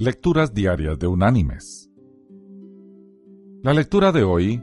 Lecturas 0.00 0.54
Diarias 0.54 0.96
de 0.96 1.08
Unánimes. 1.08 1.90
La 3.64 3.74
lectura 3.74 4.12
de 4.12 4.22
hoy 4.22 4.62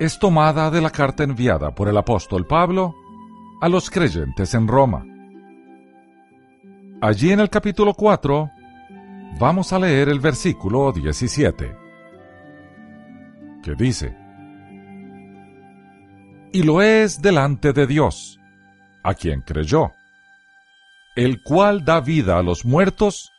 es 0.00 0.18
tomada 0.18 0.70
de 0.70 0.80
la 0.80 0.88
carta 0.88 1.22
enviada 1.22 1.74
por 1.74 1.86
el 1.86 1.98
apóstol 1.98 2.46
Pablo 2.46 2.94
a 3.60 3.68
los 3.68 3.90
creyentes 3.90 4.54
en 4.54 4.66
Roma. 4.66 5.04
Allí 7.02 7.30
en 7.30 7.40
el 7.40 7.50
capítulo 7.50 7.92
4 7.92 8.50
vamos 9.38 9.70
a 9.74 9.78
leer 9.78 10.08
el 10.08 10.18
versículo 10.18 10.92
17, 10.92 11.76
que 13.62 13.74
dice, 13.74 14.16
Y 16.54 16.62
lo 16.62 16.80
es 16.80 17.20
delante 17.20 17.74
de 17.74 17.86
Dios, 17.86 18.40
a 19.02 19.12
quien 19.12 19.42
creyó, 19.42 19.92
el 21.16 21.42
cual 21.42 21.84
da 21.84 22.00
vida 22.00 22.38
a 22.38 22.42
los 22.42 22.64
muertos 22.64 23.30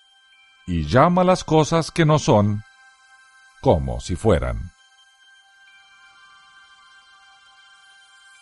y 0.65 0.85
llama 0.85 1.23
las 1.23 1.43
cosas 1.43 1.91
que 1.91 2.05
no 2.05 2.19
son 2.19 2.63
como 3.61 3.99
si 3.99 4.15
fueran. 4.15 4.71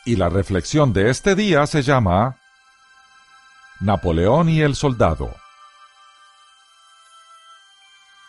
Y 0.05 0.17
la 0.17 0.29
reflexión 0.29 0.91
de 0.91 1.09
este 1.09 1.35
día 1.35 1.65
se 1.65 1.81
llama 1.81 2.37
Napoleón 3.79 4.49
y 4.49 4.61
el 4.61 4.75
soldado. 4.75 5.33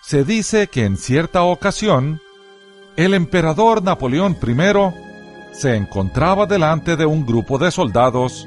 Se 0.03 0.25
dice 0.25 0.69
que 0.69 0.85
en 0.85 0.97
cierta 0.97 1.43
ocasión, 1.43 2.21
el 2.97 3.15
emperador 3.15 3.83
Napoleón 3.83 4.37
I 4.41 5.55
se 5.55 5.75
encontraba 5.77 6.47
delante 6.47 6.97
de 6.97 7.07
un 7.07 7.25
grupo 7.25 7.59
de 7.59 7.71
soldados 7.71 8.47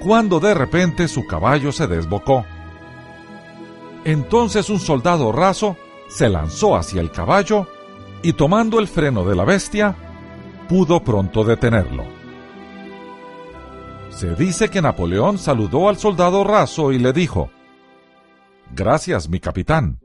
cuando 0.00 0.40
de 0.40 0.54
repente 0.54 1.06
su 1.08 1.26
caballo 1.26 1.72
se 1.72 1.86
desbocó. 1.86 2.44
Entonces 4.08 4.70
un 4.70 4.80
soldado 4.80 5.32
raso 5.32 5.76
se 6.08 6.30
lanzó 6.30 6.76
hacia 6.76 7.02
el 7.02 7.10
caballo 7.10 7.66
y 8.22 8.32
tomando 8.32 8.78
el 8.78 8.88
freno 8.88 9.22
de 9.22 9.36
la 9.36 9.44
bestia, 9.44 9.94
pudo 10.66 11.04
pronto 11.04 11.44
detenerlo. 11.44 12.04
Se 14.08 14.34
dice 14.34 14.70
que 14.70 14.80
Napoleón 14.80 15.36
saludó 15.36 15.90
al 15.90 15.98
soldado 15.98 16.42
raso 16.42 16.90
y 16.90 16.98
le 16.98 17.12
dijo, 17.12 17.50
Gracias, 18.74 19.28
mi 19.28 19.40
capitán. 19.40 20.00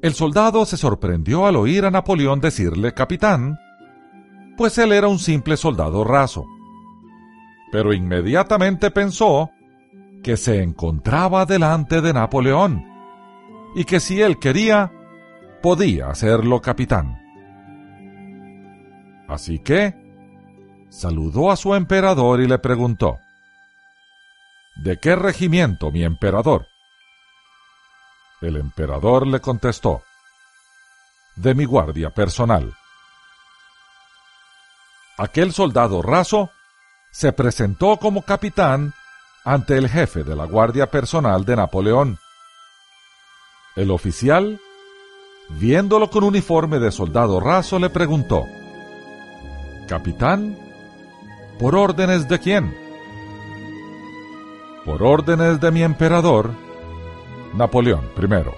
El 0.00 0.14
soldado 0.14 0.64
se 0.64 0.76
sorprendió 0.76 1.44
al 1.44 1.56
oír 1.56 1.86
a 1.86 1.90
Napoleón 1.90 2.38
decirle 2.38 2.94
capitán, 2.94 3.58
pues 4.56 4.78
él 4.78 4.92
era 4.92 5.08
un 5.08 5.18
simple 5.18 5.56
soldado 5.56 6.04
raso. 6.04 6.46
Pero 7.72 7.92
inmediatamente 7.92 8.92
pensó 8.92 9.50
que 10.26 10.36
se 10.36 10.60
encontraba 10.60 11.46
delante 11.46 12.00
de 12.00 12.12
Napoleón 12.12 12.84
y 13.76 13.84
que 13.84 14.00
si 14.00 14.20
él 14.20 14.40
quería, 14.40 14.90
podía 15.62 16.08
hacerlo 16.08 16.60
capitán. 16.60 17.22
Así 19.28 19.60
que, 19.60 19.94
saludó 20.90 21.52
a 21.52 21.56
su 21.56 21.76
emperador 21.76 22.40
y 22.40 22.48
le 22.48 22.58
preguntó, 22.58 23.20
¿De 24.74 24.98
qué 24.98 25.14
regimiento, 25.14 25.92
mi 25.92 26.02
emperador? 26.02 26.66
El 28.40 28.56
emperador 28.56 29.28
le 29.28 29.38
contestó, 29.38 30.02
de 31.36 31.54
mi 31.54 31.66
guardia 31.66 32.10
personal. 32.10 32.74
Aquel 35.18 35.52
soldado 35.52 36.02
raso 36.02 36.50
se 37.12 37.32
presentó 37.32 37.98
como 37.98 38.22
capitán 38.22 38.92
ante 39.46 39.78
el 39.78 39.88
jefe 39.88 40.24
de 40.24 40.34
la 40.34 40.44
guardia 40.44 40.90
personal 40.90 41.44
de 41.44 41.54
Napoleón. 41.54 42.18
El 43.76 43.92
oficial, 43.92 44.60
viéndolo 45.50 46.10
con 46.10 46.24
uniforme 46.24 46.80
de 46.80 46.90
soldado 46.90 47.38
raso, 47.38 47.78
le 47.78 47.88
preguntó, 47.88 48.44
Capitán, 49.86 50.58
¿Por 51.60 51.76
órdenes 51.76 52.28
de 52.28 52.40
quién? 52.40 52.76
Por 54.84 55.04
órdenes 55.04 55.60
de 55.60 55.70
mi 55.70 55.84
emperador, 55.84 56.50
Napoleón 57.54 58.10
I. 58.18 58.50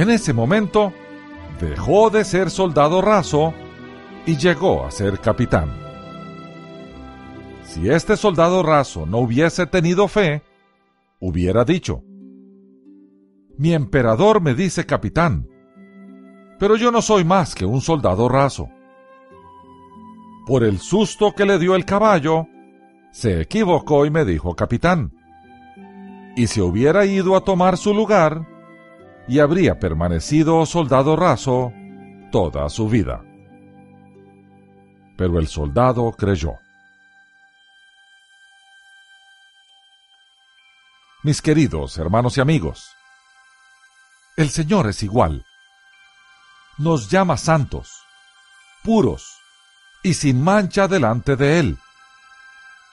En 0.00 0.08
ese 0.08 0.32
momento, 0.32 0.92
dejó 1.60 2.10
de 2.10 2.24
ser 2.24 2.50
soldado 2.50 3.02
raso 3.02 3.52
y 4.24 4.36
llegó 4.36 4.86
a 4.86 4.92
ser 4.92 5.18
capitán. 5.18 5.85
Si 7.76 7.90
este 7.90 8.16
soldado 8.16 8.62
raso 8.62 9.04
no 9.04 9.18
hubiese 9.18 9.66
tenido 9.66 10.08
fe, 10.08 10.42
hubiera 11.20 11.62
dicho, 11.62 12.02
mi 13.58 13.74
emperador 13.74 14.40
me 14.40 14.54
dice 14.54 14.86
capitán, 14.86 15.46
pero 16.58 16.76
yo 16.76 16.90
no 16.90 17.02
soy 17.02 17.22
más 17.24 17.54
que 17.54 17.66
un 17.66 17.82
soldado 17.82 18.30
raso 18.30 18.70
por 20.46 20.64
el 20.64 20.78
susto 20.78 21.32
que 21.32 21.44
le 21.44 21.58
dio 21.58 21.74
el 21.74 21.84
caballo, 21.84 22.46
se 23.10 23.42
equivocó 23.42 24.06
y 24.06 24.10
me 24.10 24.24
dijo 24.24 24.56
capitán. 24.56 25.12
Y 26.34 26.46
se 26.46 26.62
hubiera 26.62 27.04
ido 27.04 27.36
a 27.36 27.42
tomar 27.42 27.76
su 27.76 27.92
lugar 27.92 28.46
y 29.28 29.40
habría 29.40 29.78
permanecido 29.78 30.64
soldado 30.64 31.14
raso 31.14 31.74
toda 32.32 32.70
su 32.70 32.88
vida. 32.88 33.22
Pero 35.18 35.38
el 35.38 35.46
soldado 35.46 36.10
creyó. 36.12 36.54
Mis 41.22 41.40
queridos 41.40 41.96
hermanos 41.98 42.36
y 42.36 42.40
amigos, 42.40 42.90
el 44.36 44.50
Señor 44.50 44.86
es 44.86 45.02
igual. 45.02 45.44
Nos 46.76 47.08
llama 47.08 47.38
santos, 47.38 47.90
puros, 48.84 49.38
y 50.02 50.14
sin 50.14 50.42
mancha 50.42 50.86
delante 50.88 51.34
de 51.34 51.58
Él, 51.58 51.78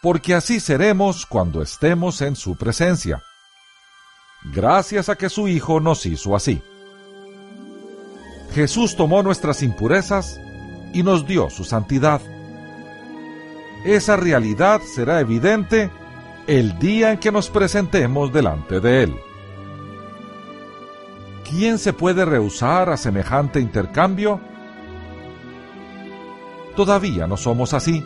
porque 0.01 0.33
así 0.33 0.61
seremos 0.61 1.25
cuando 1.25 1.61
estemos 1.61 2.21
en 2.21 2.35
su 2.37 2.55
presencia, 2.55 3.21
gracias 4.45 5.09
a 5.09 5.15
que 5.15 5.29
su 5.29 5.49
Hijo 5.49 5.81
nos 5.81 6.05
hizo 6.05 6.35
así. 6.35 6.63
Jesús 8.53 8.95
tomó 8.95 9.21
nuestras 9.21 9.61
impurezas 9.61 10.39
y 10.93 11.03
nos 11.03 11.27
dio 11.27 11.49
su 11.49 11.65
santidad. 11.65 12.21
Esa 13.83 14.15
realidad 14.15 14.81
será 14.95 15.19
evidente 15.19 15.91
el 16.47 16.77
día 16.79 17.11
en 17.11 17.19
que 17.19 17.31
nos 17.31 17.49
presentemos 17.49 18.31
delante 18.31 18.79
de 18.79 19.03
Él. 19.03 19.15
¿Quién 21.49 21.77
se 21.77 21.93
puede 21.93 22.25
rehusar 22.25 22.89
a 22.89 22.97
semejante 22.97 23.59
intercambio? 23.59 24.41
todavía 26.75 27.27
no 27.27 27.37
somos 27.37 27.73
así. 27.73 28.03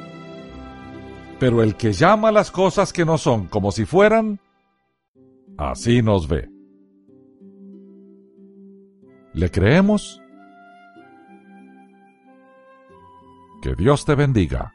Pero 1.39 1.61
el 1.61 1.75
que 1.75 1.93
llama 1.93 2.31
las 2.31 2.51
cosas 2.51 2.93
que 2.93 3.05
no 3.05 3.17
son 3.17 3.47
como 3.47 3.71
si 3.71 3.85
fueran, 3.85 4.39
así 5.57 6.01
nos 6.01 6.27
ve. 6.27 6.49
¿Le 9.33 9.51
creemos? 9.51 10.21
Que 13.61 13.75
Dios 13.75 14.05
te 14.05 14.15
bendiga. 14.15 14.73